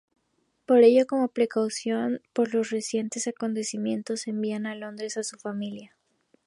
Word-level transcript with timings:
Por 0.65 0.79
ello, 0.79 1.05
como 1.05 1.27
precaución 1.27 2.21
por 2.33 2.55
los 2.55 2.71
recientes 2.71 3.27
acontecimientos, 3.27 4.25
envía 4.25 4.55
a 4.57 4.73
Londres 4.73 5.15
a 5.17 5.21
su 5.21 5.37
familia. 5.37 5.95